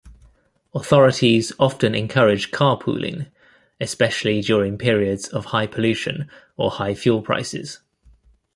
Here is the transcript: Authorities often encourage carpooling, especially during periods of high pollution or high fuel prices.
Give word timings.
Authorities 0.73 1.53
often 1.59 1.93
encourage 1.93 2.49
carpooling, 2.49 3.27
especially 3.79 4.41
during 4.41 4.75
periods 4.75 5.27
of 5.27 5.45
high 5.45 5.67
pollution 5.67 6.27
or 6.57 6.71
high 6.71 6.95
fuel 6.95 7.21
prices. 7.21 7.81